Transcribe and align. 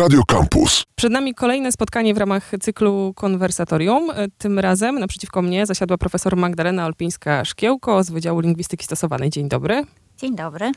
Radio 0.00 0.22
Campus. 0.24 0.84
Przed 0.94 1.12
nami 1.12 1.34
kolejne 1.34 1.72
spotkanie 1.72 2.14
w 2.14 2.18
ramach 2.18 2.50
cyklu 2.60 3.12
Konwersatorium. 3.16 4.10
Tym 4.38 4.58
razem 4.58 4.98
naprzeciwko 4.98 5.42
mnie 5.42 5.66
zasiadła 5.66 5.98
profesor 5.98 6.36
Magdalena 6.36 6.86
Olpińska-Szkiełko 6.86 8.04
z 8.04 8.10
Wydziału 8.10 8.40
Lingwistyki 8.40 8.84
Stosowanej. 8.84 9.30
Dzień 9.30 9.48
dobry. 9.48 9.84
Dzień 10.20 10.36
dobry. 10.36 10.72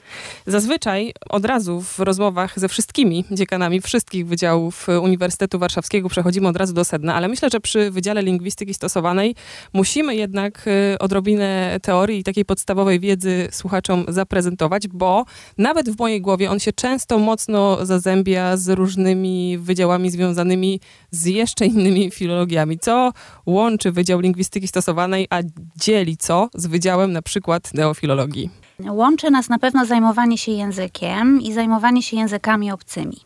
Zazwyczaj 0.48 1.14
od 1.30 1.46
razu 1.46 1.82
w 1.82 2.00
rozmowach 2.00 2.60
ze 2.60 2.68
wszystkimi 2.68 3.26
dziekanami 3.32 3.82
wszystkich 3.82 4.28
wydziałów 4.28 4.88
Uniwersytetu 5.02 5.60
Warszawskiego 5.60 6.10
przechodzimy 6.10 6.48
od 6.48 6.58
razu 6.58 6.74
do 6.74 6.86
sedna, 6.86 7.16
ale 7.16 7.28
myślę, 7.28 7.50
że 7.50 7.60
przy 7.60 7.92
Wydziale 7.92 8.22
Lingwistyki 8.22 8.74
Stosowanej 8.74 9.36
musimy 9.74 10.16
jednak 10.16 10.68
y, 10.68 11.00
odrobinę 11.00 11.80
teorii 11.82 12.20
i 12.20 12.24
takiej 12.24 12.46
podstawowej 12.46 13.00
wiedzy 13.00 13.48
słuchaczom 13.52 14.06
zaprezentować, 14.08 14.88
bo 14.88 15.26
nawet 15.58 15.90
w 15.90 16.00
mojej 16.00 16.22
głowie 16.22 16.52
on 16.52 16.60
się 16.60 16.74
często 16.74 17.20
mocno 17.20 17.86
zazębia 17.86 18.58
z 18.58 18.70
różnymi 18.70 19.58
wydziałami 19.58 20.12
związanymi 20.12 20.80
z 21.12 21.26
jeszcze 21.26 21.66
innymi 21.66 22.12
filologiami. 22.12 22.80
Co 22.80 23.12
łączy 23.46 23.92
Wydział 23.92 24.20
Lingwistyki 24.20 24.68
Stosowanej, 24.68 25.28
a 25.30 25.40
dzieli 25.76 26.18
co 26.18 26.50
z 26.54 26.68
Wydziałem 26.68 27.12
na 27.12 27.22
przykład 27.22 27.74
neofilologii? 27.74 28.64
Łączy 28.80 29.32
nas 29.32 29.50
na 29.50 29.60
pewno 29.60 29.86
zajmowanie 29.86 30.38
się 30.38 30.52
językiem 30.52 31.42
i 31.42 31.54
zajmowanie 31.54 32.04
się 32.04 32.18
językami 32.18 32.72
obcymi. 32.72 33.18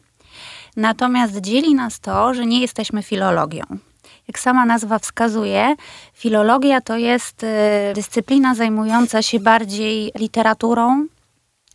Natomiast 0.75 1.37
dzieli 1.41 1.75
nas 1.75 1.99
to, 1.99 2.33
że 2.33 2.45
nie 2.45 2.61
jesteśmy 2.61 3.03
filologią. 3.03 3.63
Jak 4.27 4.39
sama 4.39 4.65
nazwa 4.65 4.99
wskazuje, 4.99 5.75
filologia 6.13 6.81
to 6.81 6.97
jest 6.97 7.43
y, 7.43 7.47
dyscyplina 7.95 8.55
zajmująca 8.55 9.21
się 9.21 9.39
bardziej 9.39 10.11
literaturą, 10.15 11.05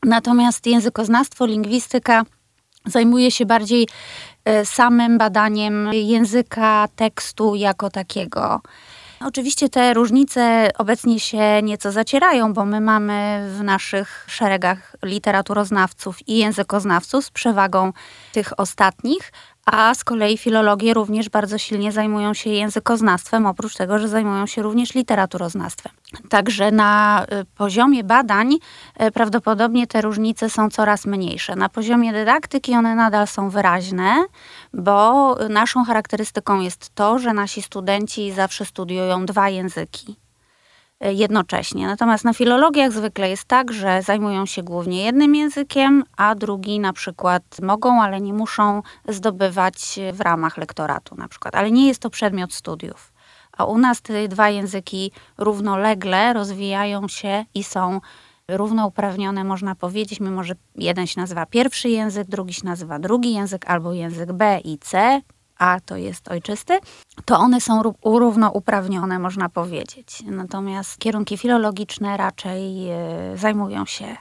natomiast 0.03 0.67
językoznawstwo, 0.67 1.47
lingwistyka 1.47 2.23
zajmuje 2.87 3.31
się 3.31 3.47
bardziej 3.47 3.89
y, 4.49 4.65
samym 4.65 5.19
badaniem 5.19 5.93
języka, 5.93 6.89
tekstu 6.97 7.55
jako 7.55 7.91
takiego. 7.91 8.61
Oczywiście 9.27 9.69
te 9.69 9.95
różnice 9.95 10.71
obecnie 10.79 11.21
się 11.21 11.63
nieco 11.63 11.93
zacierają, 11.93 12.53
bo 12.53 12.65
my 12.65 12.81
mamy 12.81 13.49
w 13.59 13.63
naszych 13.63 14.25
szeregach 14.29 14.97
literaturoznawców 15.05 16.29
i 16.29 16.39
językoznawców 16.39 17.25
z 17.25 17.31
przewagą 17.31 17.93
tych 18.33 18.61
ostatnich, 18.61 19.33
a 19.67 19.95
z 19.95 20.05
kolei 20.05 20.39
filologie 20.39 20.95
również 20.95 21.29
bardzo 21.29 21.59
silnie 21.59 21.93
zajmują 21.93 22.35
się 22.35 22.51
językoznawstwem, 22.51 23.47
oprócz 23.47 23.77
tego, 23.77 23.99
że 23.99 24.09
zajmują 24.09 24.47
się 24.47 24.63
również 24.63 24.95
literaturoznawstwem. 24.95 25.93
Także 26.29 26.71
na 26.71 27.25
y, 27.25 27.45
poziomie 27.45 28.05
badań 28.05 28.53
y, 29.03 29.11
prawdopodobnie 29.11 29.87
te 29.87 30.01
różnice 30.01 30.51
są 30.51 30.71
coraz 30.71 31.07
mniejsze. 31.07 31.57
Na 31.57 31.69
poziomie 31.69 32.13
dydaktyki 32.13 32.75
one 32.75 32.95
nadal 32.95 33.27
są 33.27 33.51
wyraźne, 33.51 34.25
bo 34.73 35.35
naszą 35.49 35.85
charakterystyką 35.85 36.61
jest 36.61 36.95
to, 36.95 37.19
że 37.19 37.33
nasi 37.33 37.63
studenci 37.63 38.33
zawsze 38.33 38.65
studiują 38.65 39.27
dwa 39.27 39.49
języki 39.49 40.22
jednocześnie. 41.11 41.87
Natomiast 41.87 42.25
na 42.25 42.33
filologiach 42.33 42.93
zwykle 42.93 43.31
jest 43.31 43.45
tak, 43.45 43.73
że 43.73 44.03
zajmują 44.03 44.47
się 44.47 44.63
głównie 44.63 45.05
jednym 45.05 45.35
językiem, 45.35 46.05
a 46.17 46.35
drugi 46.35 46.81
na 46.81 46.93
przykład 46.93 47.43
mogą, 47.63 48.03
ale 48.03 48.21
nie 48.21 48.33
muszą 48.33 48.83
zdobywać 49.09 50.01
w 50.13 50.21
ramach 50.21 50.57
lektoratu 50.57 51.15
na 51.15 51.29
przykład. 51.29 51.55
Ale 51.55 51.71
nie 51.71 51.87
jest 51.87 52.03
to 52.03 52.11
przedmiot 52.11 52.53
studiów. 52.53 53.13
A 53.59 53.65
u 53.65 53.79
nas 53.79 54.03
te 54.03 54.29
dwa 54.29 54.51
języki 54.51 55.13
równolegle 55.39 56.33
rozwijają 56.33 57.09
się 57.09 57.45
i 57.55 57.65
są 57.65 58.01
równouprawnione, 58.49 59.45
można 59.45 59.75
powiedzieć, 59.75 60.21
mimo 60.21 60.45
że 60.45 60.55
jeden 60.77 61.07
się 61.07 61.21
nazywa 61.21 61.47
pierwszy 61.47 61.89
język, 61.89 62.29
drugi 62.29 62.55
się 62.55 62.65
nazywa 62.65 62.99
drugi 62.99 63.35
język, 63.35 63.71
albo 63.71 63.93
język 63.93 64.33
B 64.33 64.61
i 64.65 64.79
C, 64.79 65.21
a 65.63 65.81
to 65.81 65.97
jest 65.97 66.29
ojczysty, 66.29 66.79
to 67.25 67.39
one 67.39 67.61
są 67.61 67.83
równouprawnione, 68.05 69.19
można 69.19 69.49
powiedzieć. 69.49 70.23
Natomiast 70.27 70.99
kierunki 70.99 71.39
filologiczne 71.39 72.17
raczej 72.17 72.91
e, 72.91 72.97
zajmują 73.37 73.87
się 73.87 74.17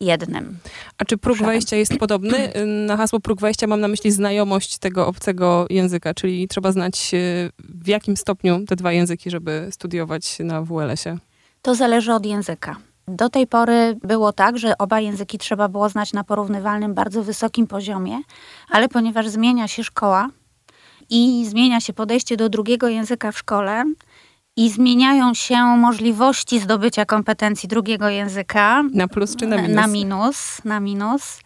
jednym. 0.00 0.58
A 0.98 1.04
czy 1.04 1.16
próg 1.18 1.38
wejścia 1.38 1.76
jest 1.76 1.98
podobny? 1.98 2.52
Na 2.88 2.96
hasło 2.96 3.20
próg 3.20 3.40
wejścia 3.40 3.66
mam 3.66 3.80
na 3.80 3.88
myśli 3.88 4.10
znajomość 4.10 4.78
tego 4.78 5.06
obcego 5.06 5.66
języka, 5.70 6.14
czyli 6.14 6.48
trzeba 6.48 6.72
znać 6.72 7.14
e, 7.14 7.18
w 7.58 7.88
jakim 7.88 8.16
stopniu 8.16 8.64
te 8.64 8.76
dwa 8.76 8.92
języki, 8.92 9.30
żeby 9.30 9.68
studiować 9.70 10.38
na 10.38 10.62
WLS-ie. 10.62 11.18
To 11.62 11.74
zależy 11.74 12.12
od 12.12 12.26
języka. 12.26 12.76
Do 13.08 13.28
tej 13.28 13.46
pory 13.46 13.98
było 14.02 14.32
tak, 14.32 14.58
że 14.58 14.78
oba 14.78 15.00
języki 15.00 15.38
trzeba 15.38 15.68
było 15.68 15.88
znać 15.88 16.12
na 16.12 16.24
porównywalnym, 16.24 16.94
bardzo 16.94 17.22
wysokim 17.22 17.66
poziomie, 17.66 18.18
ale 18.70 18.88
ponieważ 18.88 19.28
zmienia 19.28 19.68
się 19.68 19.84
szkoła, 19.84 20.28
i 21.10 21.46
zmienia 21.48 21.80
się 21.80 21.92
podejście 21.92 22.36
do 22.36 22.48
drugiego 22.48 22.88
języka 22.88 23.32
w 23.32 23.38
szkole 23.38 23.84
i 24.56 24.70
zmieniają 24.70 25.34
się 25.34 25.56
możliwości 25.64 26.60
zdobycia 26.60 27.04
kompetencji 27.04 27.68
drugiego 27.68 28.08
języka. 28.08 28.82
Na 28.94 29.08
plus 29.08 29.36
czy 29.36 29.46
na 29.46 29.56
minus? 29.56 29.74
Na 29.74 29.86
minus, 29.86 30.64
na 30.64 30.80
minus. 30.80 31.40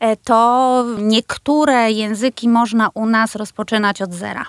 E, 0.00 0.16
to 0.16 0.84
niektóre 0.98 1.92
języki 1.92 2.48
można 2.48 2.90
u 2.94 3.06
nas 3.06 3.36
rozpoczynać 3.36 4.02
od 4.02 4.14
zera 4.14 4.46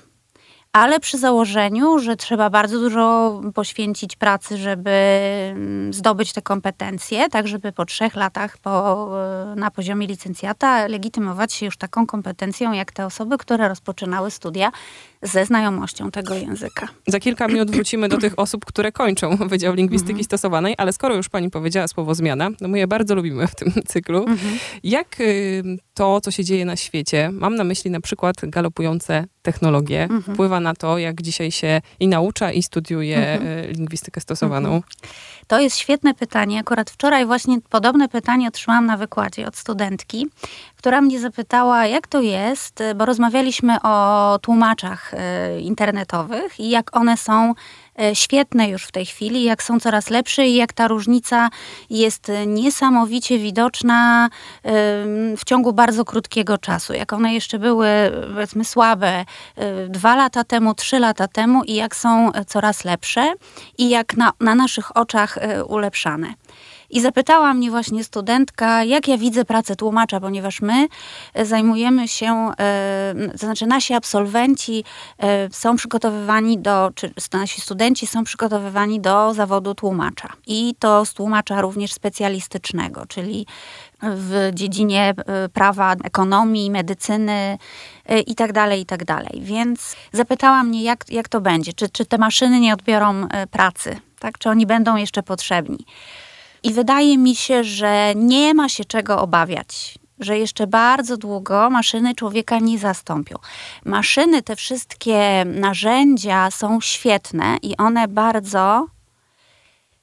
ale 0.78 1.00
przy 1.00 1.18
założeniu, 1.18 2.00
że 2.00 2.16
trzeba 2.16 2.50
bardzo 2.50 2.80
dużo 2.80 3.42
poświęcić 3.54 4.16
pracy, 4.16 4.58
żeby 4.58 4.90
mm, 4.90 5.94
zdobyć 5.94 6.34
te 6.34 6.42
kompetencje, 6.42 7.30
tak 7.30 7.48
żeby 7.48 7.72
po 7.72 7.86
trzech 7.86 8.16
latach 8.16 8.58
po, 8.58 9.08
e, 9.52 9.56
na 9.56 9.72
poziomie 9.72 10.08
licencjata 10.08 10.88
legitymować 10.88 11.54
się 11.54 11.66
już 11.66 11.78
taką 11.78 12.06
kompetencją, 12.06 12.74
jak 12.74 12.92
te 12.92 13.06
osoby, 13.06 13.38
które 13.38 13.68
rozpoczynały 13.68 14.32
studia 14.32 14.72
ze 15.22 15.46
znajomością 15.46 16.12
tego 16.12 16.34
języka. 16.34 16.88
Za 17.08 17.20
kilka 17.20 17.48
minut 17.48 17.72
wrócimy 17.72 18.10
do 18.10 18.18
tych 18.18 18.40
osób, 18.40 18.66
które 18.66 18.92
kończą 18.92 19.36
Wydział 19.48 19.74
Lingwistyki 19.74 20.12
mhm. 20.12 20.24
Stosowanej, 20.24 20.76
ale 20.78 20.94
skoro 20.94 21.16
już 21.16 21.30
pani 21.30 21.50
powiedziała 21.50 21.88
słowo 21.88 22.16
zmiana, 22.16 22.50
no 22.62 22.68
my 22.68 22.80
je 22.80 22.88
bardzo 22.88 23.16
lubimy 23.16 23.48
w 23.48 23.56
tym 23.56 23.72
cyklu. 23.92 24.20
Mhm. 24.20 24.58
Jak 24.84 25.22
y, 25.22 25.64
to, 25.94 26.22
co 26.22 26.32
się 26.32 26.44
dzieje 26.44 26.66
na 26.66 26.76
świecie, 26.76 27.30
mam 27.34 27.56
na 27.56 27.64
myśli 27.64 27.92
na 27.92 28.02
przykład 28.02 28.36
galopujące 28.44 29.26
technologie, 29.48 30.04
mhm. 30.04 30.36
wpływa 30.36 30.60
na 30.60 30.74
to, 30.74 30.98
jak 30.98 31.22
dzisiaj 31.22 31.52
się 31.52 31.82
i 32.00 32.08
naucza, 32.08 32.52
i 32.52 32.64
studiuje 32.64 33.18
mhm. 33.18 33.48
Y, 33.60 33.74
lingwistykę 33.74 34.22
stosowaną? 34.22 34.70
Mhm. 34.70 34.84
To 35.48 35.60
jest 35.60 35.78
świetne 35.78 36.14
pytanie. 36.14 36.60
Akurat 36.60 36.90
wczoraj 36.90 37.26
właśnie 37.26 37.62
podobne 37.70 38.10
pytanie 38.10 38.48
otrzymałam 38.48 38.86
na 38.86 38.98
wykładzie 38.98 39.48
od 39.48 39.56
studentki, 39.56 40.28
która 40.76 41.02
mnie 41.02 41.20
zapytała, 41.20 41.86
jak 41.86 42.08
to 42.08 42.22
jest, 42.22 42.84
bo 42.96 43.06
rozmawialiśmy 43.06 43.82
o 43.84 44.40
tłumaczach 44.42 45.14
e, 45.14 45.60
internetowych 45.60 46.60
i 46.60 46.70
jak 46.70 46.98
one 46.98 47.18
są 47.18 47.34
e, 47.50 47.54
świetne 48.14 48.70
już 48.70 48.84
w 48.84 48.92
tej 48.92 49.06
chwili, 49.06 49.44
jak 49.44 49.64
są 49.64 49.80
coraz 49.80 50.10
lepsze 50.10 50.48
i 50.48 50.56
jak 50.56 50.74
ta 50.74 50.88
różnica 50.88 51.50
jest 51.90 52.32
niesamowicie 52.48 53.40
widoczna 53.40 54.30
w 55.38 55.46
ciągu 55.46 55.74
bardzo 55.74 56.06
krótkiego 56.06 56.58
czasu. 56.58 56.94
Jak 56.94 57.14
one 57.14 57.34
jeszcze 57.34 57.60
były, 57.60 57.88
powiedzmy, 58.34 58.66
słabe 58.66 59.26
e, 59.56 59.88
dwa 59.88 60.16
lata 60.16 60.44
temu, 60.44 60.74
trzy 60.74 61.00
lata 61.00 61.28
temu 61.28 61.64
i 61.64 61.76
jak 61.76 61.96
są 61.96 62.32
coraz 62.48 62.86
lepsze 62.86 63.34
i 63.78 63.90
jak 63.90 64.18
na, 64.18 64.32
na 64.40 64.56
naszych 64.56 64.98
oczach 64.98 65.38
ulepszane. 65.68 66.34
I 66.90 67.02
zapytała 67.02 67.54
mnie 67.54 67.72
właśnie 67.72 68.04
studentka, 68.04 68.84
jak 68.84 69.08
ja 69.08 69.18
widzę 69.18 69.46
pracę 69.46 69.76
tłumacza, 69.76 70.20
ponieważ 70.20 70.62
my 70.62 70.88
e, 71.34 71.46
zajmujemy 71.46 72.08
się, 72.08 72.52
e, 72.60 73.14
to 73.32 73.38
znaczy 73.38 73.68
nasi 73.68 73.94
absolwenci 73.94 74.84
e, 75.20 75.50
są 75.52 75.76
przygotowywani 75.76 76.58
do, 76.58 76.92
czy 76.96 77.14
nasi 77.34 77.62
studenci 77.62 78.08
są 78.08 78.24
przygotowywani 78.24 79.00
do 79.00 79.34
zawodu 79.34 79.76
tłumacza. 79.76 80.30
I 80.48 80.76
to 80.80 81.06
z 81.06 81.14
tłumacza 81.14 81.62
również 81.62 81.94
specjalistycznego, 81.94 83.06
czyli 83.08 83.46
w 84.02 84.50
dziedzinie 84.54 85.14
prawa, 85.54 85.96
ekonomii, 86.04 86.72
medycyny 86.72 87.58
i 88.28 88.36
tak 88.36 88.54
dalej, 88.54 88.82
i 88.82 88.86
tak 88.86 89.06
dalej. 89.06 89.40
Więc 89.42 89.96
zapytała 90.12 90.64
mnie, 90.64 90.84
jak, 90.84 91.10
jak 91.10 91.30
to 91.30 91.42
będzie, 91.42 91.74
czy, 91.74 91.90
czy 91.90 92.06
te 92.06 92.18
maszyny 92.18 92.60
nie 92.60 92.74
odbiorą 92.74 93.28
pracy, 93.52 94.00
tak? 94.20 94.38
czy 94.38 94.50
oni 94.50 94.66
będą 94.66 94.96
jeszcze 94.96 95.24
potrzebni. 95.24 95.86
I 96.64 96.74
wydaje 96.74 97.18
mi 97.18 97.36
się, 97.36 97.64
że 97.64 98.14
nie 98.16 98.54
ma 98.54 98.70
się 98.70 98.86
czego 98.86 99.22
obawiać 99.22 99.98
że 100.20 100.38
jeszcze 100.38 100.68
bardzo 100.68 101.18
długo 101.18 101.70
maszyny 101.70 102.16
człowieka 102.16 102.60
nie 102.60 102.80
zastąpią. 102.80 103.36
Maszyny, 103.86 104.44
te 104.44 104.56
wszystkie 104.56 105.46
narzędzia 105.46 106.52
są 106.52 106.82
świetne 106.82 107.58
i 107.62 107.78
one 107.78 108.08
bardzo 108.08 108.88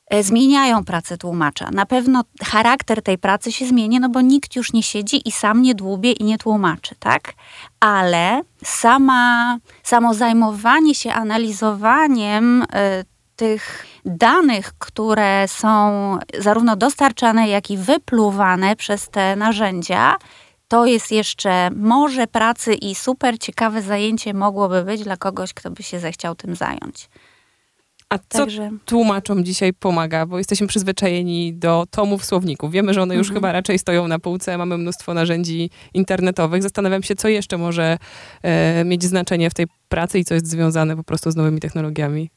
e, 0.07 0.23
zmieniają 0.23 0.85
pracę 0.85 1.19
tłumacza. 1.19 1.71
Na 1.71 1.87
pewno 1.87 2.25
charakter 2.43 3.03
tej 3.03 3.19
pracy 3.19 3.53
się 3.53 3.67
zmieni, 3.67 4.01
no 4.01 4.09
bo 4.09 4.21
nikt 4.21 4.57
już 4.57 4.73
nie 4.73 4.83
siedzi 4.83 5.29
i 5.29 5.33
sam 5.33 5.63
nie 5.63 5.75
dłubie 5.75 6.13
i 6.13 6.25
nie 6.25 6.39
tłumaczy, 6.39 6.95
tak? 6.99 7.33
Ale 7.81 8.43
sama, 8.65 9.59
samo 9.83 10.15
zajmowanie 10.15 10.95
się 10.95 11.13
analizowaniem 11.13 12.63
y, 12.63 12.67
tych 13.37 13.87
danych, 14.05 14.73
które 14.79 15.49
są 15.49 16.19
zarówno 16.39 16.77
dostarczane, 16.77 17.49
jak 17.49 17.71
i 17.71 17.77
wypluwane 17.77 18.77
przez 18.77 19.09
te 19.09 19.37
narzędzia, 19.37 20.17
to 20.69 20.87
jest 20.87 21.13
jeszcze 21.13 21.71
może 21.71 22.27
pracy 22.27 22.75
i 22.75 22.95
super 22.95 23.39
ciekawe 23.39 23.83
zajęcie 23.83 24.35
mogłoby 24.35 24.85
być 24.85 25.05
dla 25.05 25.17
kogoś, 25.17 25.55
kto 25.55 25.71
by 25.71 25.83
się 25.83 26.01
zechciał 26.01 26.35
tym 26.35 26.57
zająć. 26.57 27.09
A 28.09 28.19
co 28.19 28.39
Także... 28.39 28.71
tłumaczom 28.85 29.45
dzisiaj 29.45 29.73
pomaga? 29.73 30.27
Bo 30.27 30.39
jesteśmy 30.39 30.67
przyzwyczajeni 30.67 31.55
do 31.55 31.87
tomów 31.91 32.25
słowników. 32.25 32.73
Wiemy, 32.73 32.95
że 32.95 33.03
one 33.03 33.15
już 33.15 33.27
mhm. 33.27 33.37
chyba 33.37 33.53
raczej 33.53 33.79
stoją 33.79 34.09
na 34.09 34.19
półce, 34.19 34.59
mamy 34.59 34.79
mnóstwo 34.79 35.15
narzędzi 35.15 35.71
internetowych. 35.95 36.63
Zastanawiam 36.63 37.03
się, 37.03 37.15
co 37.15 37.29
jeszcze 37.29 37.59
może 37.59 37.99
e, 38.43 38.85
mieć 38.85 39.05
znaczenie 39.05 39.51
w 39.51 39.55
tej 39.55 39.67
pracy 39.89 40.19
i 40.19 40.25
co 40.25 40.35
jest 40.35 40.51
związane 40.51 40.97
po 40.97 41.05
prostu 41.05 41.31
z 41.31 41.37
nowymi 41.37 41.61
technologiami. 41.61 42.31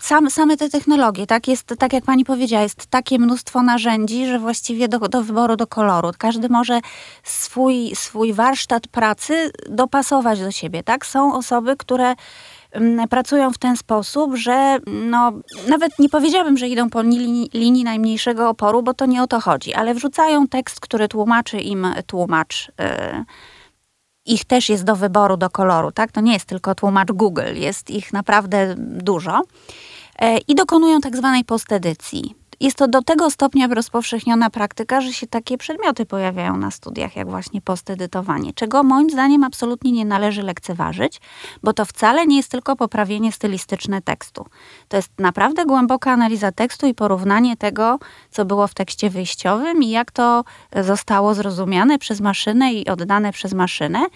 Sam, 0.00 0.30
same 0.30 0.56
te 0.56 0.70
technologie, 0.70 1.26
tak? 1.26 1.48
Jest, 1.48 1.74
tak 1.78 1.92
jak 1.92 2.04
pani 2.04 2.24
powiedziała, 2.24 2.62
jest 2.62 2.86
takie 2.86 3.18
mnóstwo 3.18 3.62
narzędzi, 3.62 4.26
że 4.26 4.38
właściwie 4.38 4.88
do, 4.88 4.98
do 4.98 5.22
wyboru, 5.22 5.56
do 5.56 5.66
koloru. 5.66 6.10
Każdy 6.18 6.48
może 6.48 6.80
swój, 7.22 7.90
swój 7.94 8.32
warsztat 8.32 8.88
pracy 8.88 9.50
dopasować 9.68 10.40
do 10.40 10.50
siebie, 10.50 10.82
tak? 10.82 11.06
Są 11.06 11.34
osoby, 11.34 11.76
które 11.76 12.14
Mm, 12.72 13.08
pracują 13.08 13.52
w 13.52 13.58
ten 13.58 13.76
sposób, 13.76 14.36
że 14.36 14.78
no, 14.86 15.32
nawet 15.68 15.98
nie 15.98 16.08
powiedziałabym, 16.08 16.58
że 16.58 16.68
idą 16.68 16.90
po 16.90 17.02
linii, 17.02 17.50
linii 17.54 17.84
najmniejszego 17.84 18.48
oporu, 18.48 18.82
bo 18.82 18.94
to 18.94 19.06
nie 19.06 19.22
o 19.22 19.26
to 19.26 19.40
chodzi, 19.40 19.74
ale 19.74 19.94
wrzucają 19.94 20.48
tekst, 20.48 20.80
który 20.80 21.08
tłumaczy 21.08 21.60
im 21.60 21.86
tłumacz. 22.06 22.72
Yy, 22.78 23.24
ich 24.26 24.44
też 24.44 24.68
jest 24.68 24.84
do 24.84 24.96
wyboru, 24.96 25.36
do 25.36 25.50
koloru, 25.50 25.92
tak? 25.92 26.12
To 26.12 26.20
nie 26.20 26.32
jest 26.32 26.44
tylko 26.44 26.74
tłumacz 26.74 27.12
Google, 27.12 27.54
jest 27.54 27.90
ich 27.90 28.12
naprawdę 28.12 28.74
dużo. 28.78 29.40
Yy, 30.20 30.38
I 30.48 30.54
dokonują 30.54 31.00
tak 31.00 31.16
zwanej 31.16 31.44
postedycji 31.44 32.41
jest 32.62 32.76
to 32.76 32.88
do 32.88 33.02
tego 33.02 33.30
stopnia 33.30 33.66
rozpowszechniona 33.66 34.50
praktyka, 34.50 35.00
że 35.00 35.12
się 35.12 35.26
takie 35.26 35.58
przedmioty 35.58 36.06
pojawiają 36.06 36.56
na 36.56 36.70
studiach, 36.70 37.16
jak 37.16 37.30
właśnie 37.30 37.60
postedytowanie, 37.60 38.52
czego 38.52 38.82
moim 38.82 39.10
zdaniem 39.10 39.44
absolutnie 39.44 39.92
nie 39.92 40.04
należy 40.04 40.42
lekceważyć, 40.42 41.20
bo 41.62 41.72
to 41.72 41.84
wcale 41.84 42.26
nie 42.26 42.36
jest 42.36 42.48
tylko 42.48 42.76
poprawienie 42.76 43.32
stylistyczne 43.32 44.02
tekstu. 44.02 44.46
To 44.88 44.96
jest 44.96 45.10
naprawdę 45.18 45.64
głęboka 45.64 46.12
analiza 46.12 46.52
tekstu 46.52 46.86
i 46.86 46.94
porównanie 46.94 47.56
tego, 47.56 47.98
co 48.30 48.44
było 48.44 48.66
w 48.66 48.74
tekście 48.74 49.10
wyjściowym 49.10 49.82
i 49.82 49.90
jak 49.90 50.10
to 50.10 50.44
zostało 50.82 51.34
zrozumiane 51.34 51.98
przez 51.98 52.20
maszynę 52.20 52.72
i 52.72 52.88
oddane 52.88 53.32
przez 53.32 53.52
maszynę. 53.54 54.06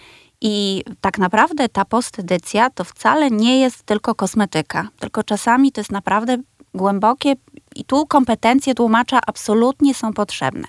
I 0.41 0.83
tak 1.01 1.17
naprawdę 1.17 1.69
ta 1.69 1.85
postedycja 1.85 2.69
to 2.69 2.83
wcale 2.83 3.31
nie 3.31 3.59
jest 3.59 3.83
tylko 3.83 4.15
kosmetyka, 4.15 4.87
tylko 4.99 5.23
czasami 5.23 5.71
to 5.71 5.81
jest 5.81 5.91
naprawdę 5.91 6.37
głębokie 6.73 7.35
i 7.75 7.85
tu 7.85 8.05
kompetencje 8.05 8.75
tłumacza 8.75 9.19
absolutnie 9.27 9.93
są 9.93 10.13
potrzebne. 10.13 10.67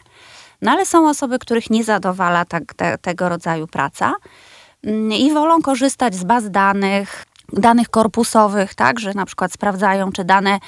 No 0.63 0.71
ale 0.71 0.87
są 0.87 1.09
osoby, 1.09 1.39
których 1.39 1.71
nie 1.71 1.85
zadowala 1.85 2.45
tak, 2.45 2.75
te, 2.75 2.99
tego 2.99 3.29
rodzaju 3.29 3.67
praca 3.67 4.15
mm, 4.85 5.13
i 5.13 5.33
wolą 5.33 5.63
korzystać 5.63 6.15
z 6.15 6.25
baz 6.25 6.51
danych, 6.51 7.25
danych 7.53 7.89
korpusowych, 7.89 8.75
tak, 8.75 9.01
że 9.01 9.15
na 9.15 9.27
przykład 9.27 9.53
sprawdzają, 9.53 10.13
czy 10.13 10.25
dane 10.25 10.59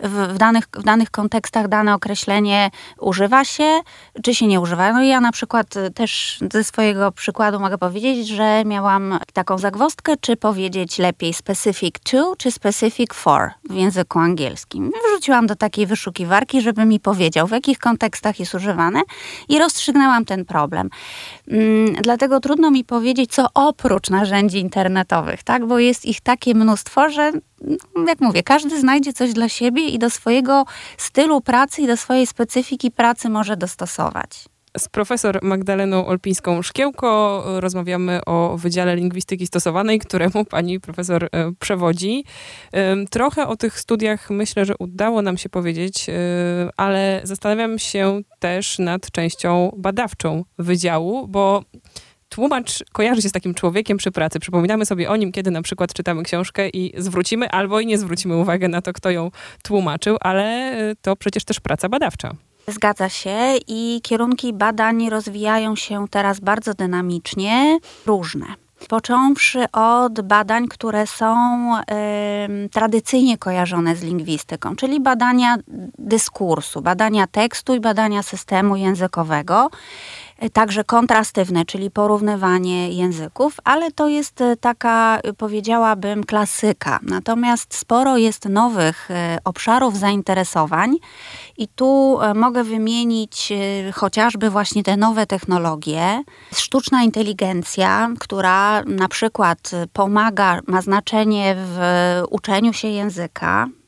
w, 0.00 0.34
w, 0.34 0.38
danych, 0.38 0.64
w 0.74 0.82
danych 0.82 1.10
kontekstach 1.10 1.68
dane 1.68 1.94
określenie 1.94 2.70
używa 2.98 3.44
się, 3.44 3.80
czy 4.24 4.34
się 4.34 4.46
nie 4.46 4.60
używa. 4.60 4.92
No 4.92 5.02
i 5.02 5.08
ja 5.08 5.20
na 5.20 5.32
przykład 5.32 5.74
też 5.94 6.38
ze 6.52 6.64
swojego 6.64 7.12
przykładu 7.12 7.60
mogę 7.60 7.78
powiedzieć, 7.78 8.28
że 8.28 8.64
miałam 8.64 9.18
taką 9.32 9.58
zagwostkę, 9.58 10.16
czy 10.20 10.36
powiedzieć 10.36 10.98
lepiej 10.98 11.34
specific 11.34 11.94
to, 12.10 12.34
czy 12.38 12.50
specific 12.50 13.14
for 13.14 13.50
w 13.70 13.74
języku 13.74 14.18
angielskim. 14.18 14.90
Wrzuciłam 15.08 15.46
do 15.46 15.56
takiej 15.56 15.86
wyszukiwarki, 15.86 16.60
żeby 16.60 16.84
mi 16.84 17.00
powiedział, 17.00 17.46
w 17.46 17.50
jakich 17.50 17.78
kontekstach 17.78 18.40
jest 18.40 18.54
używane 18.54 19.02
i 19.48 19.58
rozstrzygnęłam 19.58 20.24
ten 20.24 20.44
problem. 20.44 20.90
Mm, 21.48 21.94
dlatego 21.94 22.40
trudno 22.40 22.70
mi 22.70 22.84
powiedzieć, 22.84 23.30
co 23.30 23.46
oprócz 23.54 24.10
narzędzi 24.10 24.58
internetowych, 24.58 25.42
tak, 25.42 25.66
bo 25.66 25.78
jest 25.78 26.06
ich 26.06 26.20
takie 26.30 26.54
mnóstwo, 26.54 27.10
że 27.10 27.32
no, 27.96 28.04
jak 28.08 28.20
mówię, 28.20 28.42
każdy 28.42 28.80
znajdzie 28.80 29.12
coś 29.12 29.32
dla 29.32 29.48
siebie 29.48 29.88
i 29.88 29.98
do 29.98 30.10
swojego 30.10 30.64
stylu 30.96 31.40
pracy 31.40 31.82
i 31.82 31.86
do 31.86 31.96
swojej 31.96 32.26
specyfiki 32.26 32.90
pracy 32.90 33.28
może 33.28 33.56
dostosować. 33.56 34.44
Z 34.78 34.88
profesor 34.88 35.38
Magdaleną 35.42 36.06
Olpińską-Szkiełko 36.06 37.42
rozmawiamy 37.60 38.20
o 38.26 38.56
Wydziale 38.58 38.96
Lingwistyki 38.96 39.46
Stosowanej, 39.46 39.98
któremu 39.98 40.44
pani 40.44 40.80
profesor 40.80 41.24
e, 41.24 41.28
przewodzi. 41.58 42.24
Trochę 43.10 43.48
o 43.48 43.56
tych 43.56 43.80
studiach 43.80 44.30
myślę, 44.30 44.64
że 44.64 44.74
udało 44.78 45.22
nam 45.22 45.38
się 45.38 45.48
powiedzieć, 45.48 46.08
e, 46.08 46.12
ale 46.76 47.20
zastanawiam 47.24 47.78
się 47.78 48.20
też 48.38 48.78
nad 48.78 49.10
częścią 49.10 49.72
badawczą 49.76 50.44
wydziału, 50.58 51.28
bo 51.28 51.62
tłumacz 52.30 52.84
kojarzy 52.92 53.22
się 53.22 53.28
z 53.28 53.32
takim 53.32 53.54
człowiekiem 53.54 53.98
przy 53.98 54.10
pracy. 54.10 54.40
Przypominamy 54.40 54.86
sobie 54.86 55.10
o 55.10 55.16
nim, 55.16 55.32
kiedy 55.32 55.50
na 55.50 55.62
przykład 55.62 55.92
czytamy 55.92 56.22
książkę 56.22 56.68
i 56.68 56.92
zwrócimy 56.96 57.50
albo 57.50 57.80
i 57.80 57.86
nie 57.86 57.98
zwrócimy 57.98 58.36
uwagę 58.36 58.68
na 58.68 58.82
to, 58.82 58.92
kto 58.92 59.10
ją 59.10 59.30
tłumaczył, 59.62 60.16
ale 60.20 60.72
to 61.02 61.16
przecież 61.16 61.44
też 61.44 61.60
praca 61.60 61.88
badawcza. 61.88 62.34
Zgadza 62.68 63.08
się 63.08 63.38
i 63.68 64.00
kierunki 64.02 64.52
badań 64.52 65.10
rozwijają 65.10 65.76
się 65.76 66.08
teraz 66.10 66.40
bardzo 66.40 66.74
dynamicznie, 66.74 67.78
różne. 68.06 68.46
Począwszy 68.88 69.64
od 69.72 70.20
badań, 70.20 70.68
które 70.68 71.06
są 71.06 71.36
y, 71.78 72.68
tradycyjnie 72.68 73.38
kojarzone 73.38 73.96
z 73.96 74.02
lingwistyką, 74.02 74.76
czyli 74.76 75.00
badania 75.00 75.56
dyskursu, 75.98 76.82
badania 76.82 77.26
tekstu 77.26 77.74
i 77.74 77.80
badania 77.80 78.22
systemu 78.22 78.76
językowego 78.76 79.70
także 80.52 80.84
kontrastywne, 80.84 81.64
czyli 81.64 81.90
porównywanie 81.90 82.92
języków, 82.92 83.56
ale 83.64 83.92
to 83.92 84.08
jest 84.08 84.40
e, 84.40 84.56
taka, 84.56 85.20
powiedziałabym, 85.38 86.24
klasyka. 86.24 86.98
Natomiast 87.02 87.74
sporo 87.74 88.16
jest 88.16 88.48
nowych 88.48 89.10
e, 89.10 89.38
obszarów 89.44 89.98
zainteresowań 89.98 90.96
i 91.58 91.68
tu 91.68 92.18
e, 92.20 92.34
mogę 92.34 92.64
wymienić 92.64 93.52
chociażby 93.94 94.50
właśnie 94.50 94.82
te 94.82 94.96
nowe 94.96 95.26
technologie. 95.26 96.22
Sztuczna 96.54 97.02
inteligencja, 97.02 98.08
która 98.18 98.82
na 98.82 99.08
przykład 99.08 99.70
pomaga, 99.92 100.60
ma 100.66 100.82
znaczenie 100.82 101.56
w 101.56 101.78
uczeniu 102.30 102.72
się 102.72 102.88
języka, 102.88 103.68
E, 103.70 103.79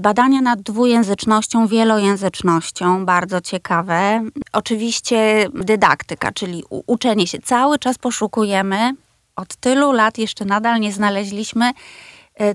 badania 0.00 0.40
nad 0.40 0.60
dwujęzycznością, 0.62 1.66
wielojęzycznością, 1.66 3.06
bardzo 3.06 3.40
ciekawe. 3.40 4.24
Oczywiście 4.52 5.48
dydaktyka, 5.54 6.32
czyli 6.32 6.64
uczenie 6.86 7.26
się. 7.26 7.38
Cały 7.38 7.78
czas 7.78 7.98
poszukujemy, 7.98 8.94
od 9.36 9.56
tylu 9.56 9.92
lat 9.92 10.18
jeszcze 10.18 10.44
nadal 10.44 10.80
nie 10.80 10.92
znaleźliśmy 10.92 11.72
E, 11.72 11.72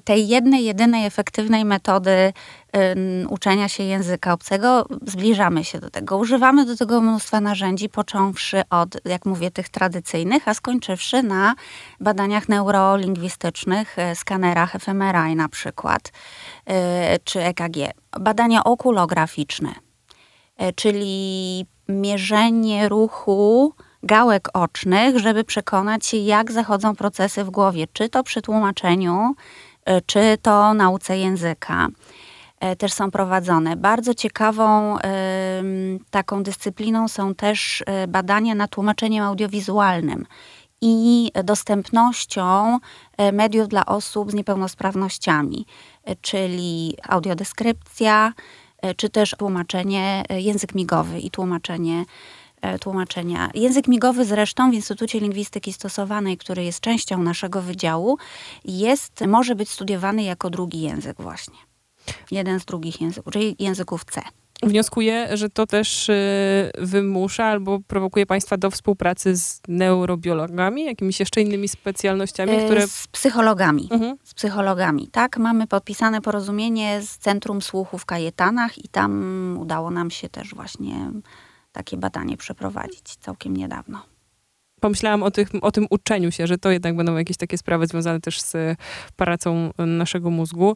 tej 0.04 0.28
jednej, 0.28 0.66
jedynej 0.66 1.06
efektywnej 1.06 1.66
metody 1.66 2.34
uczenia 3.30 3.70
się 3.70 3.84
języka 3.84 4.34
obcego, 4.34 4.86
zbliżamy 5.02 5.64
się 5.64 5.80
do 5.80 5.90
tego. 5.90 6.18
Używamy 6.18 6.66
do 6.66 6.78
tego 6.78 7.02
mnóstwa 7.02 7.42
narzędzi, 7.42 7.90
począwszy 7.90 8.62
od, 8.70 8.98
jak 9.06 9.26
mówię, 9.26 9.52
tych 9.52 9.70
tradycyjnych, 9.70 10.48
a 10.48 10.54
skończywszy 10.54 11.24
na 11.24 11.56
badaniach 12.00 12.50
neurolingwistycznych, 12.50 14.00
e, 14.00 14.16
skanerach 14.16 14.72
fMRI 14.72 15.36
na 15.36 15.50
przykład, 15.50 16.12
e, 16.66 17.20
czy 17.20 17.42
EKG. 17.42 17.78
Badania 18.20 18.64
okulograficzne, 18.64 19.74
czyli 20.76 21.66
mierzenie 21.90 22.90
ruchu 22.90 23.74
gałek 24.04 24.50
ocznych, 24.54 25.20
żeby 25.20 25.44
przekonać 25.44 26.06
się, 26.06 26.18
jak 26.18 26.52
zachodzą 26.52 26.96
procesy 26.96 27.44
w 27.44 27.50
głowie, 27.50 27.88
czy 27.94 28.10
to 28.10 28.24
przy 28.24 28.42
tłumaczeniu, 28.42 29.36
E, 29.36 29.67
czy 30.06 30.38
to 30.42 30.74
nauce 30.74 31.18
języka 31.18 31.88
e, 32.60 32.76
też 32.76 32.94
są 32.94 33.12
prowadzone. 33.12 33.76
Bardzo 33.76 34.14
ciekawą 34.14 34.98
taką 36.10 36.44
dyscypliną 36.44 37.08
są 37.08 37.36
też 37.36 37.84
e, 37.86 38.08
badania 38.08 38.56
nad 38.56 38.72
tłumaczeniem 38.72 39.24
audiowizualnym 39.24 40.26
i 40.82 41.32
dostępnością 41.44 42.80
mediów 43.34 43.68
dla 43.68 43.86
osób 43.86 44.32
z 44.32 44.34
niepełnosprawnościami, 44.34 45.66
czyli 46.22 46.98
audiodeskrypcja, 47.10 48.34
czy 48.98 49.10
też 49.10 49.36
tłumaczenie, 49.38 50.24
język 50.30 50.76
migowy 50.76 51.20
i 51.20 51.32
tłumaczenie 51.32 52.00
E, 52.00 52.06
tłumaczenia. 52.82 53.50
Język 53.54 53.88
migowy 53.88 54.26
zresztą 54.26 54.72
w 54.72 54.74
Instytucie 54.74 55.20
Lingwistyki 55.20 55.74
Stosowanej, 55.74 56.38
który 56.38 56.64
jest 56.64 56.80
częścią 56.80 57.24
naszego 57.24 57.62
wydziału, 57.62 58.18
jest, 58.66 59.22
może 59.28 59.56
być 59.56 59.70
studiowany 59.70 60.24
jako 60.24 60.50
drugi 60.50 60.82
język 60.82 61.22
właśnie. 61.22 61.58
Jeden 62.32 62.60
z 62.60 62.66
drugich 62.66 63.02
języków, 63.02 63.34
czyli 63.34 63.56
języków 63.60 64.06
C. 64.06 64.22
Wnioskuję, 64.64 65.38
że 65.38 65.50
to 65.50 65.68
też 65.68 66.10
y, 66.10 66.72
wymusza 66.78 67.46
albo 67.46 67.80
prowokuje 67.88 68.26
Państwa 68.26 68.58
do 68.58 68.72
współpracy 68.72 69.38
z 69.38 69.62
neurobiologami, 69.68 70.86
jakimiś 70.86 71.20
jeszcze 71.20 71.42
innymi 71.42 71.68
specjalnościami, 71.68 72.52
e, 72.52 72.66
które... 72.66 72.88
Z 72.88 73.08
psychologami. 73.08 73.88
Mhm. 73.92 74.18
Z 74.24 74.34
psychologami, 74.34 75.08
tak. 75.08 75.38
Mamy 75.38 75.68
podpisane 75.68 76.22
porozumienie 76.22 77.02
z 77.02 77.18
Centrum 77.18 77.62
Słuchu 77.62 77.98
w 77.98 78.06
Kajetanach 78.06 78.78
i 78.78 78.88
tam 78.88 79.58
udało 79.60 79.92
nam 79.92 80.12
się 80.12 80.30
też 80.30 80.56
właśnie 80.56 81.12
takie 81.78 81.98
badanie 81.98 82.38
przeprowadzić 82.38 83.16
całkiem 83.16 83.58
niedawno. 83.58 84.02
Pomyślałam 84.82 85.24
o, 85.24 85.32
tych, 85.32 85.50
o 85.62 85.72
tym 85.72 85.88
uczeniu 85.90 86.32
się, 86.32 86.48
że 86.48 86.58
to 86.58 86.72
jednak 86.72 86.96
będą 86.96 87.18
jakieś 87.18 87.38
takie 87.38 87.58
sprawy 87.58 87.88
związane 87.88 88.22
też 88.22 88.42
z 88.42 88.78
pracą 89.16 89.72
naszego 89.78 90.30
mózgu. 90.30 90.76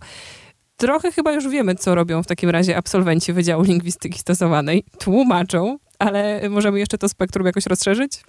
Trochę 0.78 1.12
chyba 1.12 1.32
już 1.32 1.48
wiemy, 1.48 1.76
co 1.76 1.96
robią 1.96 2.24
w 2.24 2.28
takim 2.28 2.50
razie 2.50 2.78
absolwenci 2.78 3.34
Wydziału 3.34 3.64
Lingwistyki 3.64 4.20
Stosowanej. 4.20 4.84
Tłumaczą, 5.00 5.78
ale 6.00 6.50
możemy 6.50 6.80
jeszcze 6.80 6.98
to 6.98 7.10
spektrum 7.10 7.46
jakoś 7.46 7.66
rozszerzyć? 7.66 8.24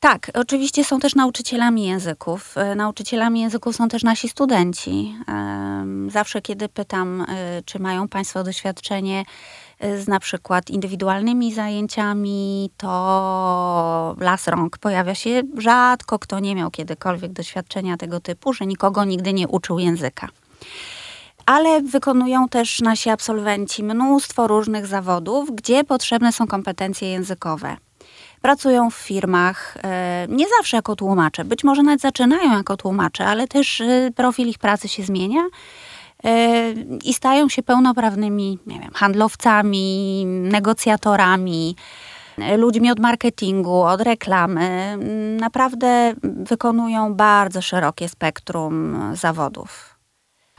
Tak, 0.00 0.30
oczywiście 0.34 0.84
są 0.84 1.00
też 1.00 1.14
nauczycielami 1.14 1.86
języków. 1.86 2.58
E, 2.58 2.74
nauczycielami 2.74 3.40
języków 3.40 3.76
są 3.76 3.88
też 3.88 4.02
nasi 4.02 4.28
studenci. 4.28 5.14
Zawsze, 6.08 6.42
kiedy 6.42 6.68
pytam, 6.68 7.26
e, 7.28 7.62
czy 7.64 7.78
mają 7.78 8.08
Państwo 8.08 8.44
doświadczenie 8.44 9.24
z 9.80 10.08
na 10.08 10.20
przykład 10.20 10.70
indywidualnymi 10.70 11.54
zajęciami, 11.54 12.70
to 12.76 14.16
las 14.20 14.48
rąk 14.48 14.78
pojawia 14.78 15.14
się 15.14 15.42
rzadko, 15.58 16.18
kto 16.18 16.40
nie 16.40 16.54
miał 16.54 16.70
kiedykolwiek 16.70 17.32
doświadczenia 17.32 17.96
tego 17.96 18.20
typu, 18.20 18.52
że 18.52 18.66
nikogo 18.66 19.04
nigdy 19.04 19.32
nie 19.32 19.48
uczył 19.48 19.78
języka. 19.78 20.28
Ale 21.46 21.80
wykonują 21.80 22.48
też 22.48 22.80
nasi 22.80 23.10
absolwenci 23.10 23.84
mnóstwo 23.84 24.46
różnych 24.46 24.86
zawodów, 24.86 25.56
gdzie 25.56 25.84
potrzebne 25.84 26.32
są 26.32 26.46
kompetencje 26.46 27.10
językowe. 27.10 27.76
Pracują 28.42 28.90
w 28.90 28.94
firmach, 28.94 29.76
e, 29.82 30.26
nie 30.28 30.46
zawsze 30.58 30.76
jako 30.76 30.96
tłumacze, 30.96 31.44
być 31.44 31.64
może 31.64 31.82
nawet 31.82 32.00
zaczynają 32.00 32.56
jako 32.56 32.76
tłumacze, 32.76 33.26
ale 33.26 33.48
też 33.48 33.80
e, 33.80 34.10
profil 34.16 34.48
ich 34.48 34.58
pracy 34.58 34.88
się 34.88 35.02
zmienia 35.02 35.42
i 37.04 37.14
stają 37.14 37.48
się 37.48 37.62
pełnoprawnymi 37.62 38.58
wiem, 38.66 38.90
handlowcami, 38.94 40.24
negocjatorami, 40.26 41.76
ludźmi 42.56 42.90
od 42.90 42.98
marketingu, 42.98 43.82
od 43.82 44.00
reklamy. 44.00 44.98
Naprawdę 45.40 46.14
wykonują 46.22 47.14
bardzo 47.14 47.62
szerokie 47.62 48.08
spektrum 48.08 48.96
zawodów. 49.14 50.00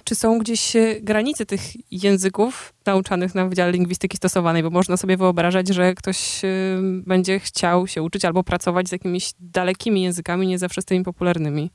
Czy 0.03 0.15
są 0.15 0.39
gdzieś 0.39 0.75
e, 0.75 1.01
granice 1.01 1.45
tych 1.45 1.61
języków 1.91 2.73
nauczanych 2.85 3.35
na 3.35 3.45
Wydziale 3.45 3.71
Lingwistyki 3.71 4.17
Stosowanej? 4.17 4.63
Bo 4.63 4.69
można 4.69 4.97
sobie 4.97 5.17
wyobrażać, 5.17 5.67
że 5.67 5.95
ktoś 5.95 6.45
e, 6.45 6.47
będzie 6.81 7.39
chciał 7.39 7.87
się 7.87 8.01
uczyć 8.01 8.25
albo 8.25 8.43
pracować 8.43 8.89
z 8.89 8.91
jakimiś 8.91 9.33
dalekimi 9.39 10.01
językami, 10.01 10.47
nie 10.47 10.59
zawsze 10.59 10.81
z 10.81 10.85
tymi 10.85 11.03
popularnymi. 11.03 11.71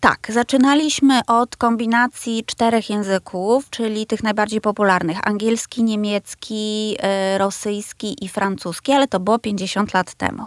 Tak, 0.00 0.26
zaczynaliśmy 0.32 1.20
od 1.26 1.56
kombinacji 1.56 2.44
czterech 2.46 2.90
języków, 2.90 3.70
czyli 3.70 4.06
tych 4.06 4.22
najbardziej 4.22 4.60
popularnych: 4.60 5.28
angielski, 5.28 5.82
niemiecki, 5.84 6.96
e, 6.98 7.38
rosyjski 7.38 8.24
i 8.24 8.28
francuski, 8.28 8.92
ale 8.92 9.08
to 9.08 9.20
było 9.20 9.38
50 9.38 9.94
lat 9.94 10.14
temu 10.14 10.46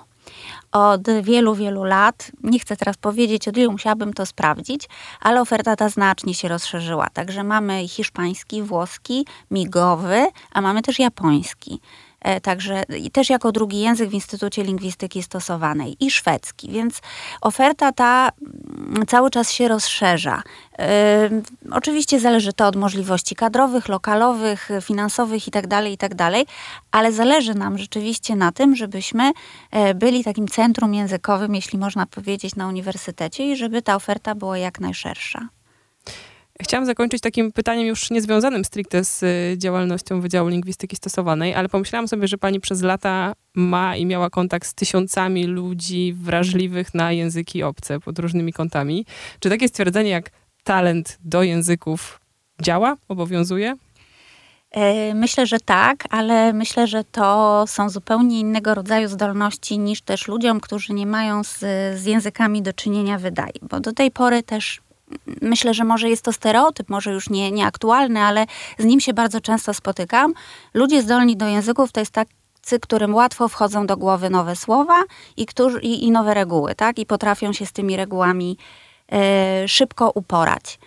od 0.71 1.09
wielu, 1.21 1.55
wielu 1.55 1.83
lat. 1.83 2.31
Nie 2.43 2.59
chcę 2.59 2.77
teraz 2.77 2.97
powiedzieć, 2.97 3.47
od 3.47 3.57
ilu 3.57 3.71
musiałabym 3.71 4.13
to 4.13 4.25
sprawdzić, 4.25 4.89
ale 5.21 5.41
oferta 5.41 5.75
ta 5.75 5.89
znacznie 5.89 6.33
się 6.33 6.47
rozszerzyła. 6.47 7.07
Także 7.13 7.43
mamy 7.43 7.87
hiszpański, 7.87 8.63
włoski, 8.63 9.25
migowy, 9.51 10.25
a 10.51 10.61
mamy 10.61 10.81
też 10.81 10.99
japoński. 10.99 11.79
E, 12.21 12.41
także 12.41 12.83
też 13.13 13.29
jako 13.29 13.51
drugi 13.51 13.79
język 13.79 14.09
w 14.09 14.13
Instytucie 14.13 14.63
Lingwistyki 14.63 15.23
Stosowanej 15.23 15.95
i 15.99 16.11
szwedzki, 16.11 16.69
więc 16.69 17.01
oferta 17.41 17.91
ta 17.91 18.29
mm, 18.41 19.05
cały 19.07 19.29
czas 19.29 19.51
się 19.51 19.67
rozszerza. 19.67 20.43
Yy, 20.79 20.85
oczywiście 21.71 22.19
zależy 22.19 22.53
to 22.53 22.67
od 22.67 22.75
możliwości 22.75 23.35
kadrowych, 23.35 23.87
lokalowych, 23.87 24.69
finansowych 24.81 25.47
itd., 25.47 25.67
tak 25.67 25.85
itd., 25.85 26.15
tak 26.15 26.31
ale 26.91 27.11
zależy 27.11 27.55
nam 27.55 27.77
rzeczywiście 27.77 28.35
na 28.35 28.51
tym, 28.51 28.75
żebyśmy 28.75 29.31
e, 29.71 29.93
byli 29.93 30.23
takim 30.23 30.47
centrum 30.47 30.93
językowym, 30.93 31.55
jeśli 31.55 31.79
można 31.79 32.05
powiedzieć, 32.05 32.55
na 32.55 32.67
uniwersytecie 32.67 33.51
i 33.51 33.55
żeby 33.55 33.81
ta 33.81 33.95
oferta 33.95 34.35
była 34.35 34.57
jak 34.57 34.79
najszersza. 34.79 35.47
Chciałam 36.61 36.85
zakończyć 36.85 37.21
takim 37.21 37.51
pytaniem 37.51 37.87
już 37.87 38.11
niezwiązanym 38.11 38.65
stricte 38.65 39.03
z 39.03 39.23
y, 39.23 39.57
działalnością 39.57 40.21
Wydziału 40.21 40.49
Lingwistyki 40.49 40.95
Stosowanej, 40.95 41.55
ale 41.55 41.69
pomyślałam 41.69 42.07
sobie, 42.07 42.27
że 42.27 42.37
pani 42.37 42.59
przez 42.59 42.81
lata 42.81 43.33
ma 43.55 43.95
i 43.95 44.05
miała 44.05 44.29
kontakt 44.29 44.67
z 44.67 44.73
tysiącami 44.73 45.45
ludzi 45.45 46.13
wrażliwych 46.13 46.93
na 46.93 47.11
języki 47.11 47.63
obce 47.63 47.99
pod 47.99 48.19
różnymi 48.19 48.53
kątami. 48.53 49.05
Czy 49.39 49.49
takie 49.49 49.67
stwierdzenie 49.67 50.09
jak 50.09 50.31
talent 50.63 51.17
do 51.23 51.43
języków 51.43 52.19
działa, 52.61 52.97
obowiązuje? 53.07 53.75
E, 54.71 55.13
myślę, 55.13 55.45
że 55.45 55.59
tak, 55.59 56.03
ale 56.09 56.53
myślę, 56.53 56.87
że 56.87 57.03
to 57.03 57.63
są 57.67 57.89
zupełnie 57.89 58.39
innego 58.39 58.73
rodzaju 58.73 59.07
zdolności 59.07 59.79
niż 59.79 60.01
też 60.01 60.27
ludziom, 60.27 60.59
którzy 60.59 60.93
nie 60.93 61.05
mają 61.05 61.43
z, 61.43 61.59
z 61.99 62.05
językami 62.05 62.61
do 62.61 62.73
czynienia 62.73 63.17
wydaje. 63.17 63.53
Bo 63.61 63.79
do 63.79 63.91
tej 63.93 64.11
pory 64.11 64.43
też 64.43 64.81
myślę, 65.41 65.73
że 65.73 65.83
może 65.83 66.09
jest 66.09 66.23
to 66.23 66.33
stereotyp, 66.33 66.89
może 66.89 67.11
już 67.11 67.29
nie, 67.29 67.51
nieaktualny, 67.51 68.19
ale 68.19 68.45
z 68.77 68.85
nim 68.85 68.99
się 68.99 69.13
bardzo 69.13 69.41
często 69.41 69.73
spotykam. 69.73 70.33
Ludzie 70.73 71.01
zdolni 71.01 71.37
do 71.37 71.47
języków 71.47 71.91
to 71.91 71.99
jest 71.99 72.11
tak 72.11 72.27
którym 72.81 73.15
łatwo 73.15 73.47
wchodzą 73.47 73.87
do 73.87 73.97
głowy 73.97 74.29
nowe 74.29 74.55
słowa 74.55 75.03
i, 75.37 75.45
którzy, 75.45 75.79
i, 75.79 76.05
i 76.05 76.11
nowe 76.11 76.33
reguły, 76.33 76.75
tak? 76.75 76.99
I 76.99 77.05
potrafią 77.05 77.53
się 77.53 77.65
z 77.65 77.71
tymi 77.71 77.97
regułami 77.97 78.57
e, 79.11 79.67
szybko 79.67 80.11
uporać. 80.15 80.79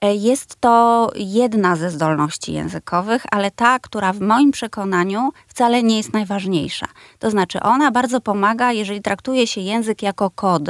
E, 0.00 0.14
jest 0.14 0.56
to 0.60 1.10
jedna 1.16 1.76
ze 1.76 1.90
zdolności 1.90 2.52
językowych, 2.52 3.24
ale 3.30 3.50
ta, 3.50 3.78
która 3.78 4.12
w 4.12 4.20
moim 4.20 4.50
przekonaniu 4.50 5.30
wcale 5.46 5.82
nie 5.82 5.96
jest 5.96 6.12
najważniejsza. 6.12 6.86
To 7.18 7.30
znaczy, 7.30 7.60
ona 7.60 7.90
bardzo 7.90 8.20
pomaga, 8.20 8.72
jeżeli 8.72 9.02
traktuje 9.02 9.46
się 9.46 9.60
język 9.60 10.02
jako 10.02 10.30
kod 10.30 10.62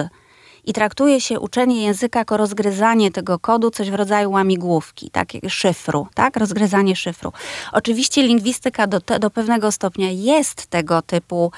i 0.67 0.73
traktuje 0.73 1.21
się 1.21 1.41
uczenie 1.41 1.83
języka 1.83 2.19
jako 2.19 2.37
rozgryzanie 2.37 3.11
tego 3.11 3.39
kodu, 3.39 3.71
coś 3.71 3.91
w 3.91 3.95
rodzaju 3.95 4.31
łamigłówki, 4.31 5.11
tak, 5.11 5.29
szyfru, 5.49 6.07
tak, 6.15 6.37
rozgryzanie 6.37 6.97
szyfru. 6.97 7.33
Oczywiście 7.73 8.23
lingwistyka 8.23 8.87
do, 8.87 9.01
do 9.21 9.31
pewnego 9.31 9.73
stopnia 9.73 10.11
jest 10.11 10.67
tego 10.67 11.03
typu 11.03 11.53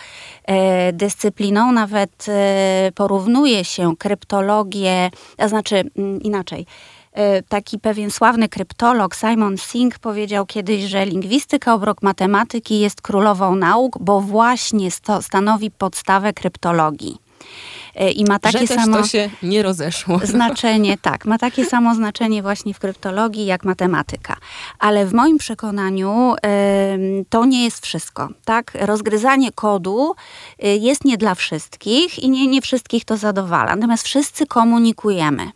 e, 0.45 0.93
dyscypliną, 0.93 1.73
nawet 1.73 2.27
e, 2.29 2.93
porównuje 2.95 3.65
się 3.65 3.97
kryptologię, 3.97 5.11
to 5.37 5.49
znaczy 5.49 5.77
m, 5.77 5.91
mm, 5.97 6.23
inaczej, 6.23 6.67
e, 7.13 7.43
taki 7.43 7.79
pewien 7.79 8.11
sławny 8.11 8.49
kryptolog 8.49 9.15
Simon 9.15 9.59
Singh 9.59 9.99
powiedział 9.99 10.47
kiedyś, 10.47 10.85
że 10.85 11.07
lingwistyka 11.07 11.75
obok 11.75 12.03
matematyki 12.03 12.81
jest 12.81 13.03
królową 13.03 13.57
nauk, 13.57 13.99
bo 14.01 14.21
właśnie 14.21 14.91
sto, 14.91 15.23
stanowi 15.23 15.71
podstawę 15.71 16.33
kryptologii. 16.33 17.19
E, 17.97 18.11
i 18.11 18.25
ma 18.25 18.39
takie 18.39 18.59
że 18.59 18.67
samo 18.67 18.97
to 18.97 19.07
się 19.07 19.31
nie 19.43 19.63
rozeszło. 19.63 20.21
Znaczenie, 20.37 20.99
tak, 20.99 21.25
ma 21.25 21.39
takie 21.39 21.65
samo 21.65 21.95
znaczenie 21.95 22.43
właśnie 22.43 22.75
w 22.75 22.79
kryptologii 22.79 23.47
jak 23.47 23.65
matematyka. 23.65 24.37
Ale 24.79 25.07
w 25.07 25.13
moim 25.13 25.39
przekonaniu 25.39 26.35
to 27.29 27.45
nie 27.45 27.65
jest 27.65 27.87
wszystko. 27.87 28.29
Tak? 28.45 28.73
Rozgryzanie 28.81 29.53
kodu 29.53 30.15
e, 30.59 30.77
jest 30.77 31.05
nie 31.05 31.17
dla 31.17 31.35
wszystkich 31.35 32.19
i 32.19 32.31
nie, 32.31 32.47
nie 32.47 32.63
wszystkich 32.63 33.05
to 33.05 33.17
zadowala. 33.17 33.77
Natomiast 33.77 34.05
wszyscy 34.05 34.47
komunikujemy. 34.47 35.51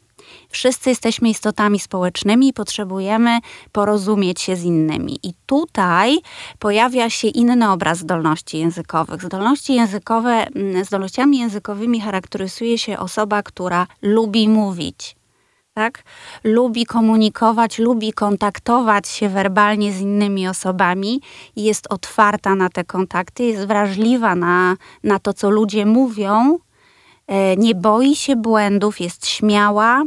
Wszyscy 0.51 0.91
jesteśmy 0.91 1.29
istotami 1.29 1.79
społecznymi 1.79 2.49
i 2.49 2.53
potrzebujemy 2.53 3.39
porozumieć 3.73 4.41
się 4.41 4.57
z 4.57 4.65
innymi. 4.65 5.19
I 5.23 5.33
tutaj 5.47 6.19
pojawia 6.59 7.11
się 7.11 7.29
inny 7.29 7.71
obraz 7.71 7.99
zdolności 7.99 8.59
językowych. 8.59 9.23
Zdolności 9.23 9.75
językowe, 9.75 10.31
mm, 10.31 10.85
zdolnościami 10.85 11.39
językowymi 11.39 12.01
charakteryzuje 12.01 12.79
się 12.79 12.99
osoba, 12.99 13.43
która 13.43 13.87
lubi 14.03 14.49
mówić. 14.49 15.17
Tak? 15.75 16.03
Lubi 16.45 16.87
komunikować, 16.87 17.79
lubi 17.79 18.13
kontaktować 18.13 19.09
się 19.09 19.29
werbalnie 19.29 19.93
z 19.93 20.01
innymi 20.01 20.49
osobami 20.49 21.21
jest 21.57 21.87
otwarta 21.91 22.55
na 22.55 22.69
te 22.69 22.85
kontakty, 22.85 23.45
jest 23.45 23.67
wrażliwa 23.67 24.35
na, 24.35 24.77
na 25.05 25.19
to, 25.19 25.33
co 25.33 25.51
ludzie 25.51 25.87
mówią, 25.87 26.59
e, 27.27 27.57
nie 27.57 27.75
boi 27.75 28.17
się 28.17 28.37
błędów, 28.37 29.01
jest 29.01 29.27
śmiała, 29.27 30.03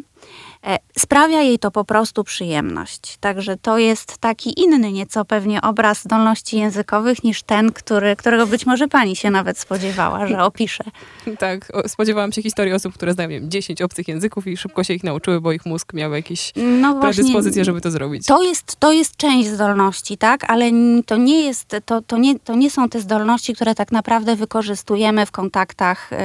sprawia 0.98 1.42
jej 1.42 1.60
to 1.60 1.72
po 1.72 1.86
prostu 1.86 2.24
przyjemność. 2.24 3.18
Także 3.18 3.58
to 3.58 3.78
jest 3.78 4.18
taki 4.18 4.62
inny 4.62 4.92
nieco 4.92 5.26
pewnie 5.26 5.62
obraz 5.62 6.04
zdolności 6.04 6.58
językowych 6.58 7.24
niż 7.24 7.44
ten, 7.44 7.72
który, 7.72 8.16
którego 8.16 8.48
być 8.48 8.66
może 8.66 8.88
pani 8.88 9.16
się 9.16 9.32
nawet 9.32 9.60
spodziewała, 9.60 10.28
że 10.28 10.44
opiszę. 10.44 10.84
Tak, 11.40 11.72
spodziewałam 11.88 12.32
się 12.32 12.42
historii 12.42 12.74
osób, 12.74 12.94
które 12.94 13.14
znają 13.14 13.30
wiem, 13.30 13.52
10 13.52 13.82
obcych 13.82 14.08
języków 14.08 14.48
i 14.48 14.58
szybko 14.58 14.84
się 14.84 14.94
ich 14.94 15.04
nauczyły, 15.04 15.42
bo 15.42 15.52
ich 15.52 15.66
mózg 15.66 15.94
miał 15.94 16.14
jakieś 16.14 16.52
no 16.56 17.02
predyspozycje, 17.02 17.66
żeby 17.66 17.82
to 17.82 17.92
zrobić. 17.92 18.26
To 18.26 18.44
jest, 18.44 18.76
to 18.76 18.92
jest 18.92 19.18
część 19.18 19.50
zdolności, 19.50 20.18
tak, 20.18 20.52
ale 20.52 20.72
to 21.06 21.18
nie 21.18 21.46
jest, 21.46 21.76
to, 21.86 22.02
to, 22.02 22.18
nie, 22.18 22.40
to 22.40 22.56
nie 22.56 22.72
są 22.72 22.90
te 22.90 23.00
zdolności, 23.00 23.56
które 23.56 23.76
tak 23.76 23.92
naprawdę 23.92 24.36
wykorzystujemy 24.36 25.26
w 25.26 25.32
kontaktach 25.32 26.14
y, 26.14 26.18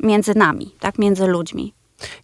między 0.00 0.34
nami, 0.34 0.74
tak, 0.80 0.98
między 0.98 1.26
ludźmi. 1.26 1.74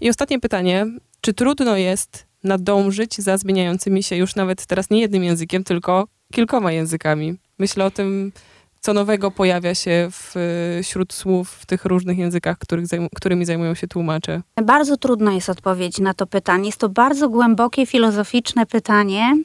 I 0.00 0.10
ostatnie 0.10 0.40
pytanie. 0.40 0.86
Czy 1.20 1.34
trudno 1.34 1.76
jest 1.76 2.26
nadążyć 2.44 3.18
za 3.18 3.38
zmieniającymi 3.38 4.02
się 4.02 4.16
już 4.16 4.34
nawet 4.34 4.66
teraz 4.66 4.90
nie 4.90 5.00
jednym 5.00 5.24
językiem, 5.24 5.64
tylko 5.64 6.08
kilkoma 6.32 6.72
językami? 6.72 7.34
Myślę 7.58 7.84
o 7.84 7.90
tym 7.90 8.32
co 8.80 8.92
nowego 8.92 9.30
pojawia 9.30 9.74
się 9.74 10.08
w, 10.10 10.34
wśród 10.82 11.12
słów 11.12 11.50
w 11.50 11.66
tych 11.66 11.84
różnych 11.84 12.18
językach, 12.18 12.58
których 12.58 12.86
zajm 12.86 13.08
którymi 13.16 13.44
zajmują 13.44 13.74
się 13.74 13.88
tłumacze? 13.88 14.42
Bardzo 14.62 14.96
trudno 14.96 15.30
jest 15.30 15.48
odpowiedzieć 15.48 15.98
na 15.98 16.14
to 16.14 16.26
pytanie. 16.26 16.66
Jest 16.66 16.78
to 16.78 16.88
bardzo 16.88 17.28
głębokie, 17.28 17.86
filozoficzne 17.86 18.66
pytanie. 18.66 19.32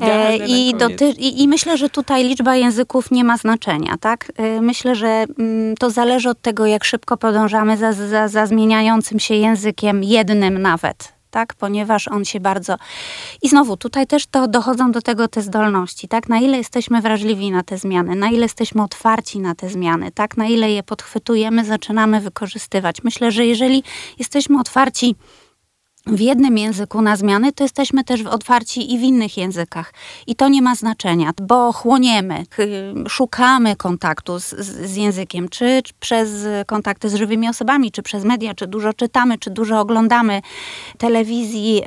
E, 0.00 0.36
i, 0.36 0.74
i, 1.18 1.42
I, 1.42 1.48
myślę, 1.48 1.78
że 1.78 1.90
tutaj 1.90 2.24
liczba 2.24 2.56
języków 2.56 3.10
nie 3.10 3.24
ma 3.24 3.36
znaczenia. 3.36 3.96
Tak? 4.00 4.32
E, 4.36 4.60
myślę, 4.60 4.94
że 4.94 5.24
mm, 5.38 5.74
to 5.76 5.90
zależy 5.90 6.28
od 6.28 6.40
tego, 6.40 6.66
jak 6.66 6.84
szybko 6.84 7.16
podążamy 7.16 7.76
za, 7.76 7.92
za, 7.92 8.28
za 8.28 8.46
zmieniającym 8.46 9.18
się 9.18 9.34
językiem, 9.34 10.04
jednym 10.04 10.62
nawet 10.62 11.12
tak? 11.32 11.54
Ponieważ 11.54 12.08
on 12.08 12.24
się 12.24 12.40
bardzo... 12.40 12.76
I 13.42 13.48
znowu, 13.48 13.76
tutaj 13.76 14.06
też 14.06 14.26
to 14.26 14.48
dochodzą 14.48 14.92
do 14.92 15.02
tego 15.02 15.28
te 15.28 15.42
zdolności, 15.42 16.08
tak? 16.08 16.28
Na 16.28 16.38
ile 16.38 16.58
jesteśmy 16.58 17.00
wrażliwi 17.00 17.50
na 17.50 17.62
te 17.62 17.78
zmiany, 17.78 18.16
na 18.16 18.28
ile 18.30 18.42
jesteśmy 18.42 18.82
otwarci 18.82 19.40
na 19.40 19.54
te 19.54 19.68
zmiany, 19.68 20.10
tak? 20.10 20.36
Na 20.36 20.46
ile 20.46 20.70
je 20.70 20.82
podchwytujemy, 20.82 21.64
zaczynamy 21.64 22.20
wykorzystywać. 22.20 23.04
Myślę, 23.04 23.30
że 23.30 23.46
jeżeli 23.46 23.82
jesteśmy 24.18 24.60
otwarci 24.60 25.14
w 26.06 26.20
jednym 26.20 26.58
języku 26.58 27.02
na 27.02 27.16
zmiany, 27.16 27.52
to 27.52 27.64
jesteśmy 27.64 28.04
też 28.04 28.22
otwarci 28.22 28.92
i 28.92 28.98
w 28.98 29.02
innych 29.02 29.36
językach. 29.36 29.94
I 30.26 30.36
to 30.36 30.48
nie 30.48 30.62
ma 30.62 30.74
znaczenia, 30.74 31.30
bo 31.42 31.72
chłoniemy, 31.72 32.44
szukamy 33.08 33.76
kontaktu 33.76 34.40
z, 34.40 34.50
z, 34.58 34.96
językiem, 34.96 35.48
czy 35.48 35.82
przez 36.00 36.30
kontakty 36.66 37.08
z 37.08 37.14
żywymi 37.14 37.48
osobami, 37.48 37.92
czy 37.92 38.02
przez 38.02 38.24
media, 38.24 38.54
czy 38.54 38.66
dużo 38.66 38.92
czytamy, 38.92 39.38
czy 39.38 39.50
dużo 39.50 39.80
oglądamy 39.80 40.42
telewizji 40.98 41.74
yy, 41.74 41.82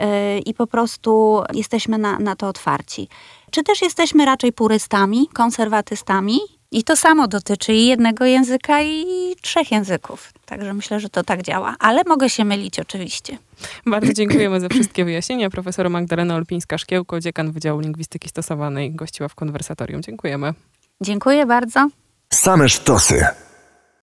i 0.45 0.53
po 0.53 0.67
prostu 0.67 1.41
jesteśmy 1.53 1.97
na, 1.97 2.19
na 2.19 2.35
to 2.35 2.47
otwarci. 2.47 3.07
Czy 3.51 3.63
też 3.63 3.81
jesteśmy 3.81 4.25
raczej 4.25 4.53
purystami, 4.53 5.27
konserwatystami 5.33 6.39
i 6.75 6.83
to 6.83 6.95
samo 6.95 7.27
dotyczy 7.27 7.73
i 7.73 7.85
jednego 7.85 8.25
języka, 8.25 8.81
i 8.81 9.05
trzech 9.41 9.71
języków. 9.71 10.33
Także 10.45 10.73
myślę, 10.73 10.99
że 10.99 11.09
to 11.09 11.23
tak 11.23 11.41
działa, 11.41 11.75
ale 11.79 12.01
mogę 12.07 12.29
się 12.29 12.45
mylić 12.45 12.79
oczywiście. 12.79 13.37
Bardzo 13.85 14.13
dziękujemy 14.13 14.59
za 14.59 14.69
wszystkie 14.69 15.05
wyjaśnienia. 15.05 15.49
Profesor 15.49 15.89
Magdalena 15.89 16.35
Olpińska-Szkiełko, 16.35 17.19
dziekan 17.19 17.51
Wydziału 17.51 17.79
Lingwistyki 17.79 18.29
Stosowanej, 18.29 18.91
gościła 18.91 19.29
w 19.29 19.35
konwersatorium. 19.35 20.01
Dziękujemy. 20.01 20.53
Dziękuję 21.01 21.45
bardzo. 21.45 21.89
Same 22.33 22.69
sztosy. 22.69 23.25